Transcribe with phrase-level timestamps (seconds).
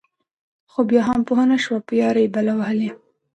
[0.71, 2.89] خو بيا هم پوهه نشوه په يــارۍ بلا وهــلې.